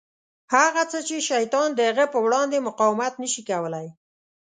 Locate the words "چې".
1.07-1.17